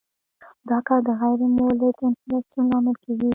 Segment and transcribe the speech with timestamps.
[0.69, 3.29] دا کار د غیر مولد انفلاسیون لامل کیږي.